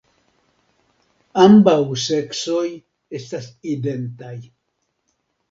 Ambaŭ 1.41 1.75
seksoj 2.05 2.65
estas 3.21 3.53
identaj. 3.75 4.35